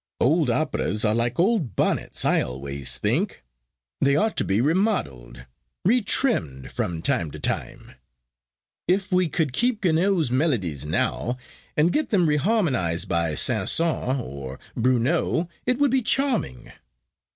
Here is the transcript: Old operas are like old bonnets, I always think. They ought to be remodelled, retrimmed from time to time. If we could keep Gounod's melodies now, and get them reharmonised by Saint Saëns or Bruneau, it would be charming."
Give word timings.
Old 0.19 0.49
operas 0.49 1.05
are 1.05 1.13
like 1.13 1.39
old 1.39 1.75
bonnets, 1.75 2.25
I 2.25 2.41
always 2.41 2.97
think. 2.97 3.43
They 3.99 4.15
ought 4.15 4.35
to 4.37 4.43
be 4.43 4.59
remodelled, 4.59 5.45
retrimmed 5.85 6.71
from 6.71 7.03
time 7.03 7.29
to 7.29 7.37
time. 7.39 7.91
If 8.87 9.11
we 9.11 9.29
could 9.29 9.53
keep 9.53 9.81
Gounod's 9.83 10.31
melodies 10.31 10.85
now, 10.87 11.37
and 11.77 11.93
get 11.93 12.09
them 12.09 12.25
reharmonised 12.25 13.07
by 13.07 13.35
Saint 13.35 13.67
Saëns 13.67 14.19
or 14.19 14.59
Bruneau, 14.75 15.47
it 15.67 15.77
would 15.77 15.91
be 15.91 16.01
charming." 16.01 16.71